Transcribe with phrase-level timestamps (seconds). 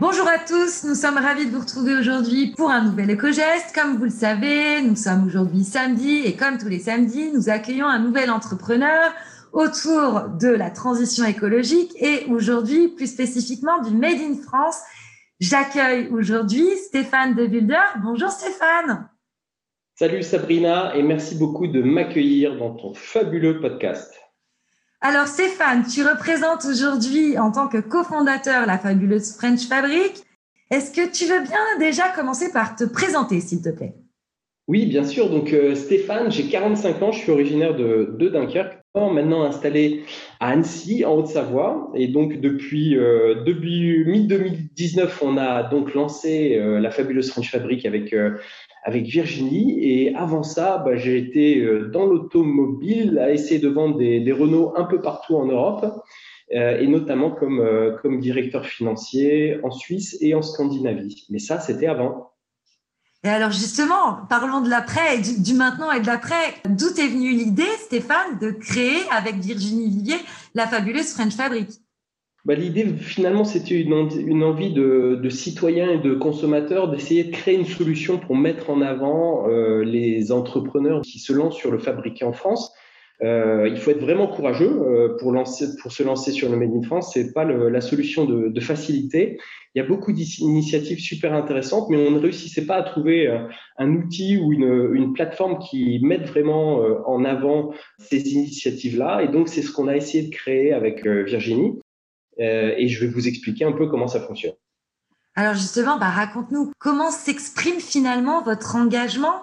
[0.00, 3.74] Bonjour à tous, nous sommes ravis de vous retrouver aujourd'hui pour un nouvel éco-geste.
[3.74, 7.84] Comme vous le savez, nous sommes aujourd'hui samedi et comme tous les samedis, nous accueillons
[7.84, 9.12] un nouvel entrepreneur
[9.52, 14.78] autour de la transition écologique et aujourd'hui, plus spécifiquement, du Made in France.
[15.38, 17.46] J'accueille aujourd'hui Stéphane De
[18.02, 19.06] Bonjour Stéphane.
[19.96, 24.18] Salut Sabrina et merci beaucoup de m'accueillir dans ton fabuleux podcast.
[25.02, 30.24] Alors Stéphane, tu représentes aujourd'hui en tant que cofondateur la fabuleuse French Fabric.
[30.70, 33.94] Est-ce que tu veux bien déjà commencer par te présenter, s'il te plaît?
[34.68, 35.30] Oui, bien sûr.
[35.30, 40.02] Donc euh, Stéphane, j'ai 45 ans, je suis originaire de, Dunkerque, maintenant installé
[40.38, 41.90] à Annecy, en Haute-Savoie.
[41.94, 47.86] Et donc depuis, euh, depuis mi-2019, on a donc lancé euh, la fabuleuse French Fabric
[47.86, 48.14] avec
[48.82, 49.78] avec Virginie.
[49.82, 54.72] Et avant ça, bah, j'ai été euh, dans l'automobile à essayer de vendre des, Renault
[54.76, 55.86] un peu partout en Europe,
[56.54, 61.26] euh, et notamment comme, euh, comme directeur financier en Suisse et en Scandinavie.
[61.30, 62.32] Mais ça, c'était avant.
[63.22, 66.54] Et alors justement, parlons de l'après, du, du, maintenant et de l'après.
[66.64, 70.16] D'où est venue l'idée, Stéphane, de créer avec Virginie Vivier
[70.54, 71.68] la fabuleuse French Fabric?
[72.44, 73.92] Bah, L'idée, finalement, c'était une,
[74.42, 79.48] envie de, citoyens et de consommateurs d'essayer de créer une solution pour mettre en avant
[79.48, 82.72] euh, les entrepreneurs qui se lancent sur le fabriqué en France.
[83.22, 87.12] Euh, il faut être vraiment courageux euh, pour, se lancer sur le Made in France.
[87.12, 89.38] C'est pas la solution de, facilité.
[89.74, 93.28] Il y a beaucoup d'initiatives super intéressantes, mais on ne réussissait pas à trouver
[93.76, 99.22] un outil ou une, plateforme qui mette vraiment en avant ces initiatives-là.
[99.22, 101.78] Et donc, c'est ce qu'on a essayé de créer avec Virginie.
[102.38, 104.54] Euh, et je vais vous expliquer un peu comment ça fonctionne.
[105.34, 109.42] Alors justement, bah, raconte-nous comment s'exprime finalement votre engagement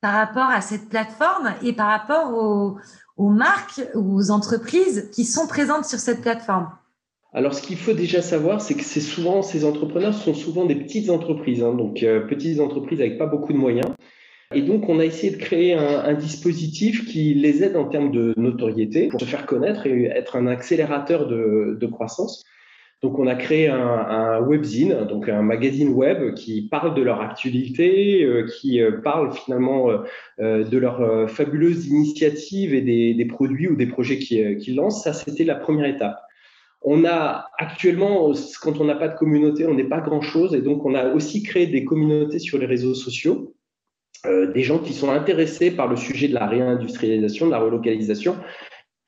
[0.00, 2.76] par rapport à cette plateforme et par rapport aux,
[3.16, 6.70] aux marques ou aux entreprises qui sont présentes sur cette plateforme.
[7.34, 10.74] Alors, ce qu'il faut déjà savoir, c'est que c'est souvent ces entrepreneurs sont souvent des
[10.74, 13.86] petites entreprises, hein, donc euh, petites entreprises avec pas beaucoup de moyens.
[14.54, 18.34] Et donc, on a essayé de créer un, dispositif qui les aide en termes de
[18.36, 22.44] notoriété pour se faire connaître et être un accélérateur de, croissance.
[23.02, 27.20] Donc, on a créé un, un, webzine, donc un magazine web qui parle de leur
[27.20, 33.76] actualité, euh, qui euh, parle finalement euh, de leurs fabuleuses initiatives et des, produits ou
[33.76, 35.02] des projets qu'ils qui lancent.
[35.02, 36.20] Ça, c'était la première étape.
[36.84, 40.84] On a actuellement, quand on n'a pas de communauté, on n'est pas grand-chose, et donc
[40.84, 43.54] on a aussi créé des communautés sur les réseaux sociaux
[44.24, 48.36] euh, des gens qui sont intéressés par le sujet de la réindustrialisation, de la relocalisation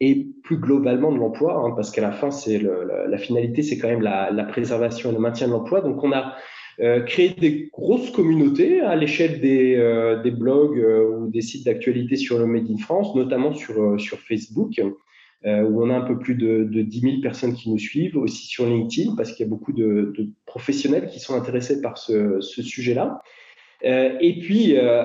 [0.00, 3.88] et plus globalement de l'emploi, hein, parce qu'à la fin, c'est la, finalité, c'est quand
[3.88, 5.80] même la, préservation et le maintien de l'emploi.
[5.80, 6.36] Donc, on a
[6.80, 12.38] euh, créé des grosses communautés à l'échelle des, euh, blogs ou des sites d'actualité sur
[12.38, 13.98] le Made in France, notamment sur,
[14.28, 18.18] Facebook, où on a un peu plus de, de 10 000 personnes qui nous suivent,
[18.18, 20.12] aussi sur LinkedIn, parce qu'il y a beaucoup de,
[20.44, 23.22] professionnels qui sont intéressés par ce sujet-là.
[23.84, 25.04] Euh, et puis, euh,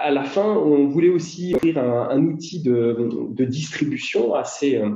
[0.00, 4.90] à la fin, on voulait aussi offrir un, outil de, de, distribution à ces, euh,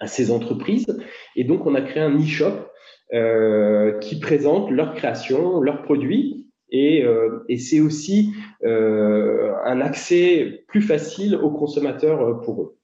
[0.00, 0.86] à ces entreprises.
[1.34, 2.68] Et donc, on a créé un e-shop
[3.14, 6.46] euh, qui présente leurs créations, leurs produits.
[6.70, 8.32] Et, euh, et c'est aussi
[8.64, 12.78] euh, un accès plus facile aux consommateurs pour eux.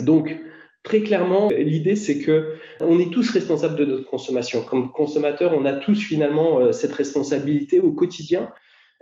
[0.00, 0.36] Donc,
[0.82, 4.62] très clairement, l'idée, c'est que on est tous responsables de notre consommation.
[4.62, 8.52] Comme consommateurs, on a tous finalement cette responsabilité au quotidien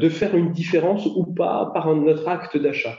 [0.00, 2.98] de faire une différence ou pas par notre acte d'achat.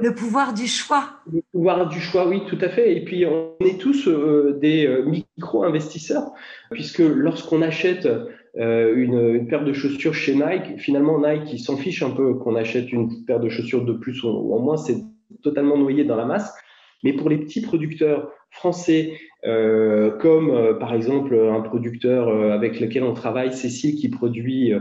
[0.00, 1.10] Le pouvoir du choix.
[1.30, 2.96] Le pouvoir du choix, oui, tout à fait.
[2.96, 6.30] Et puis, on est tous euh, des euh, micro-investisseurs,
[6.70, 11.76] puisque lorsqu'on achète euh, une, une, paire de chaussures chez Nike, finalement, Nike, il s'en
[11.76, 14.96] fiche un peu qu'on achète une paire de chaussures de plus ou en moins, c'est
[15.42, 16.54] totalement noyé dans la masse.
[17.02, 22.78] Mais pour les petits producteurs français, euh, comme euh, par exemple un producteur euh, avec
[22.78, 24.74] lequel on travaille, Cécile, qui produit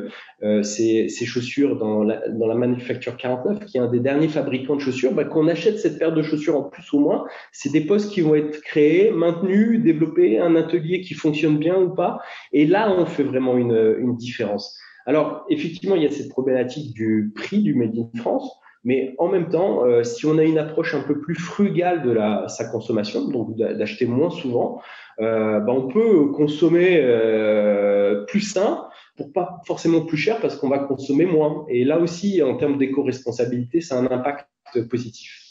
[0.43, 4.27] euh, ses, ses, chaussures dans la, dans la Manufacture 49, qui est un des derniers
[4.27, 7.71] fabricants de chaussures, bah, qu'on achète cette paire de chaussures en plus ou moins, c'est
[7.71, 12.19] des postes qui vont être créés, maintenus, développés, un atelier qui fonctionne bien ou pas.
[12.51, 14.77] Et là, on fait vraiment une, une différence.
[15.05, 18.59] Alors, effectivement, il y a cette problématique du prix du Made in France.
[18.83, 22.17] Mais en même temps, euh, si on a une approche un peu plus frugale de
[22.47, 24.81] sa consommation, donc d'acheter moins souvent,
[25.19, 28.87] euh, ben on peut consommer euh, plus sain
[29.17, 31.65] pour pas forcément plus cher parce qu'on va consommer moins.
[31.67, 34.47] Et là aussi, en termes d'éco-responsabilité, ça a un impact
[34.89, 35.45] positif.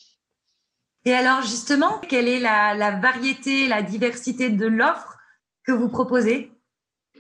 [1.05, 5.19] Et alors justement, quelle est la variété, la diversité de l'offre
[5.65, 6.51] que vous proposez?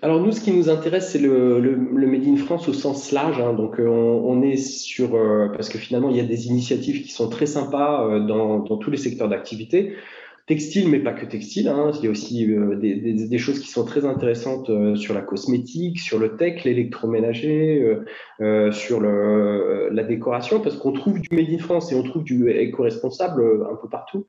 [0.00, 3.10] Alors nous, ce qui nous intéresse, c'est le, le, le, Made in France au sens
[3.10, 3.40] large.
[3.40, 3.52] Hein.
[3.52, 7.02] Donc euh, on, on, est sur euh, parce que finalement il y a des initiatives
[7.02, 9.94] qui sont très sympas euh, dans, dans, tous les secteurs d'activité.
[10.46, 11.68] textile, mais pas que textile.
[11.68, 11.90] Hein.
[11.98, 16.36] Il y a aussi des, choses qui sont très intéressantes sur la cosmétique, sur le
[16.36, 17.98] tech, l'électroménager,
[18.70, 22.50] sur le, la décoration, parce qu'on trouve du Made in France et on trouve du
[22.50, 24.26] éco-responsable un peu partout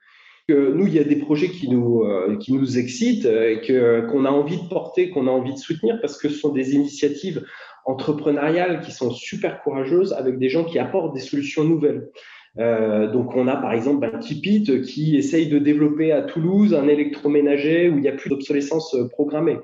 [0.53, 4.01] nous, il y a des projets qui nous, euh, qui nous excitent, euh, et que,
[4.09, 6.75] qu'on a envie de porter, qu'on a envie de soutenir, parce que ce sont des
[6.75, 7.45] initiatives
[7.85, 12.09] entrepreneuriales qui sont super courageuses avec des gens qui apportent des solutions nouvelles.
[12.57, 16.87] Euh, donc, on a par exemple un Kipit qui essaye de développer à Toulouse un
[16.87, 19.57] électroménager où il n'y a plus d'obsolescence programmée.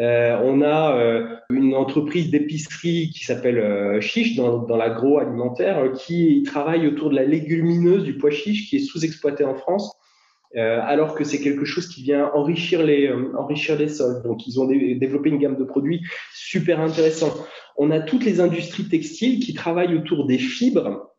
[0.00, 6.88] Euh, on a euh, une entreprise d'épicerie qui s'appelle Chiche dans, dans l'agroalimentaire qui travaille
[6.88, 9.96] autour de la légumineuse du pois chiche qui est sous-exploité en France
[10.56, 14.22] euh, alors que c'est quelque chose qui vient enrichir les, euh, enrichir les sols.
[14.22, 16.02] Donc, ils ont développé une gamme de produits
[16.32, 17.34] super intéressants.
[17.76, 21.10] On a toutes les industries textiles qui travaillent autour des fibres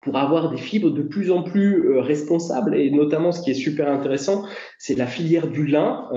[0.00, 3.54] pour avoir des fibres de plus en plus euh, responsables et notamment ce qui est
[3.54, 4.44] super intéressant,
[4.78, 6.08] c'est la filière du lin.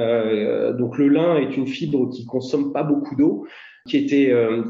[0.77, 3.47] donc le lin est une fibre qui consomme pas beaucoup d'eau
[3.87, 4.63] qui était euh,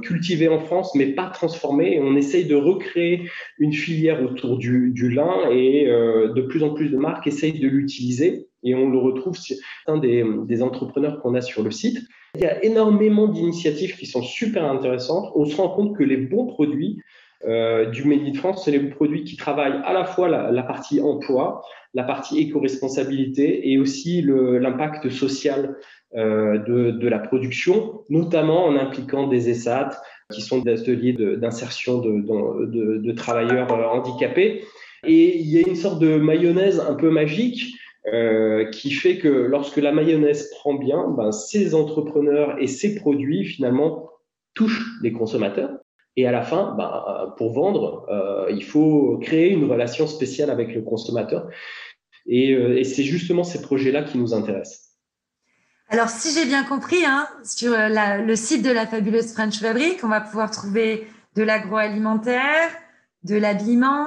[0.52, 1.96] en France, mais pas transformé.
[1.96, 3.30] Et on essaye de recréer
[3.60, 7.68] une filière autour du, lin et euh, de plus en plus de marques essayent de
[7.68, 8.48] l'utiliser.
[8.64, 11.98] Et on le retrouve c'est un des entrepreneurs qu'on a sur le site.
[12.36, 15.32] Il y a énormément d'initiatives qui sont super intéressantes.
[15.36, 17.02] On se rend compte que les bons produits
[17.48, 20.64] euh, du Made in France, c'est les produits qui travaillent à la fois la, la
[20.64, 25.76] partie emploi, la partie éco-responsabilité et aussi l'impact social
[26.16, 29.92] euh, de, de, la production, notamment en impliquant des ESAT,
[30.34, 34.64] qui sont des ateliers d'insertion de, de, de, travailleurs euh, handicapés.
[35.08, 37.76] Et il y a une sorte de mayonnaise un peu magique
[38.12, 43.46] euh, qui fait que lorsque la mayonnaise prend bien, ben, ces entrepreneurs et ces produits
[43.46, 44.10] finalement
[44.54, 45.81] touchent les consommateurs.
[46.18, 50.76] Et à la fin, ben, pour vendre, euh, il faut créer une relation spéciale avec
[50.76, 51.48] le consommateur.
[52.26, 54.90] Et, euh, et c'est justement ces projets-là qui nous intéressent.
[55.90, 60.04] Alors, si j'ai bien compris, hein, sur euh, le site de la fabuleuse French Fabric,
[60.04, 62.70] on va pouvoir trouver de l'agroalimentaire,
[63.24, 64.06] de l'habillement.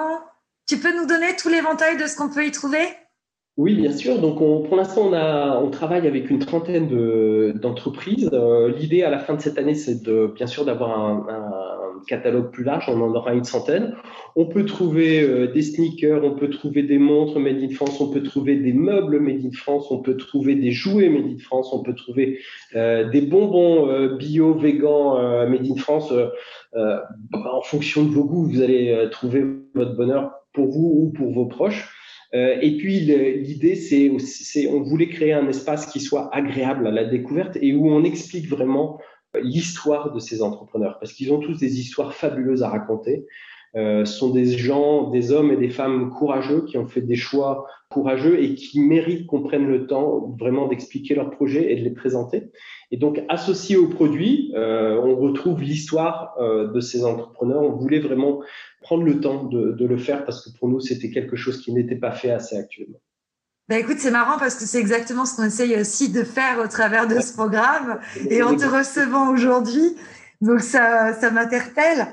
[0.66, 2.86] Tu peux nous donner tout l'éventail de ce qu'on peut y trouver?
[3.56, 4.18] Oui, bien sûr.
[4.18, 8.28] Donc, pour l'instant, on, on travaille avec une trentaine d'entreprises.
[8.32, 11.26] Euh, l'idée à la fin de cette année, c'est de, bien sûr, d'avoir un,
[12.06, 12.84] catalogue plus large.
[12.88, 13.94] On en aura une centaine.
[14.36, 18.10] On peut trouver euh, des sneakers, on peut trouver des montres made in France, on
[18.10, 21.72] peut trouver des meubles made in France, on peut trouver des jouets made in France,
[21.72, 22.38] on peut trouver
[22.74, 26.12] euh, des bonbons bio, vegan made in France.
[26.72, 31.46] en fonction de vos goûts, vous allez trouver votre bonheur pour vous ou pour vos
[31.46, 31.88] proches.
[32.34, 37.04] Euh, et puis l'idée, c'est, on voulait créer un espace qui soit agréable à la
[37.04, 41.58] découverte et où on explique vraiment euh, l'histoire de ces entrepreneurs, parce qu'ils ont tous
[41.58, 43.26] des histoires fabuleuses à raconter.
[43.76, 47.66] Euh, sont des gens, des hommes et des femmes courageux qui ont fait des choix
[47.90, 51.90] courageux et qui méritent qu'on prenne le temps vraiment d'expliquer leurs projets et de les
[51.90, 52.52] présenter.
[52.92, 57.62] Et donc, associé au produit, euh, on retrouve l'histoire euh, de ces entrepreneurs.
[57.62, 58.42] On voulait vraiment
[58.80, 61.72] prendre le temps de, de le faire parce que pour nous, c'était quelque chose qui
[61.72, 63.00] n'était pas fait assez actuellement.
[63.68, 66.68] Bah écoute, c'est marrant parce que c'est exactement ce qu'on essaye aussi de faire au
[66.68, 69.96] travers de ce programme et en te recevant aujourd'hui.
[70.42, 72.08] Donc, ça, ça m'interpelle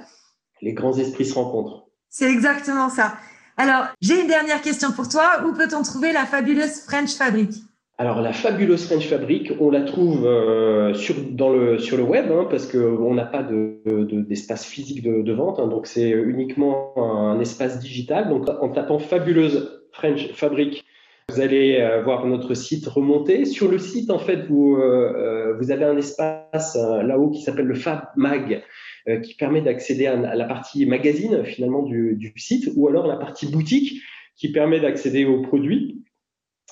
[0.61, 1.87] les grands esprits se rencontrent.
[2.09, 3.15] C'est exactement ça.
[3.57, 5.43] Alors, j'ai une dernière question pour toi.
[5.45, 7.51] Où peut-on trouver la fabuleuse French Fabric?
[7.97, 12.31] Alors la fabuleuse French Fabric, on la trouve euh, sur, dans le, sur le web
[12.31, 17.39] hein, parce qu'on n'a pas d'espace de, physique de, vente, hein, donc c'est uniquement un
[17.39, 18.29] espace digital.
[18.29, 20.83] Donc en tapant fabuleuse French Fabric,
[21.31, 23.45] vous allez euh, voir notre site remonter.
[23.45, 27.75] Sur le site, en fait, vous, euh, vous avez un espace là-haut qui s'appelle le
[27.75, 28.63] Fab Mag.
[29.07, 33.47] Euh, qui permet d'accéder à, la partie magazine finalement du, site ou alors la partie
[33.47, 33.99] boutique
[34.35, 36.03] qui permet d'accéder aux produits.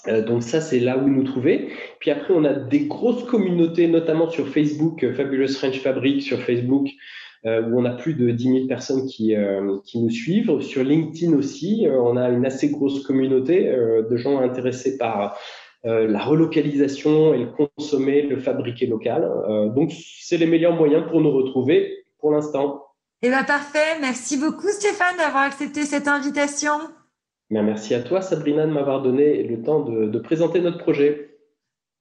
[0.07, 1.69] Euh, donc ça, c'est là où nous trouver.
[1.99, 6.39] Puis après, on a des grosses communautés, notamment sur Facebook, euh, Fabulous French Fabric sur
[6.39, 6.93] Facebook, euh,
[7.45, 9.33] où on a plus de 10 000 personnes qui,
[9.85, 10.59] qui nous suivent.
[10.61, 15.37] Sur LinkedIn aussi, on a une assez grosse communauté de gens intéressés par
[15.83, 19.29] la relocalisation et le consommer, le fabriquer local.
[19.73, 22.83] donc, c'est les meilleurs moyens pour nous retrouver pour l'instant.
[23.21, 23.99] Eh bien, parfait.
[23.99, 26.71] Merci beaucoup, Stéphane, d'avoir accepté cette invitation.
[27.49, 31.28] Bien, merci à toi, Sabrina, de m'avoir donné le temps de, de présenter notre projet.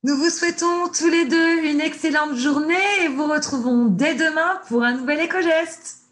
[0.09, 4.83] Nous vous souhaitons tous les deux une excellente journée et vous retrouvons dès demain pour
[4.83, 6.08] un nouvel éco-geste.